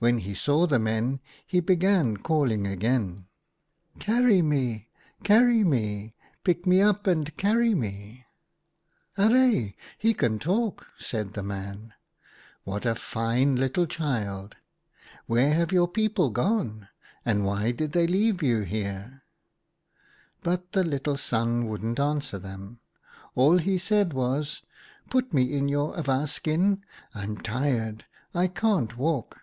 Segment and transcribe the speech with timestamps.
[0.00, 3.26] When he saw the men, he began calling again.
[3.98, 4.86] "'Carry me,
[5.24, 6.14] carry me!
[6.44, 8.24] Pick me up and carry me!'"'
[9.18, 9.72] Arre!
[9.98, 11.78] he can talk,' said the man.•
[12.62, 14.54] What a fine little child!
[15.26, 16.88] Where have your people gone?
[17.24, 19.24] and why did they leave you here?'"
[20.44, 22.78] But the little Sun wouldn't answer them.
[23.34, 24.62] All he said was,'
[25.10, 26.84] Put me in your awa skin.
[27.16, 29.40] I'm tired; I can't walk.'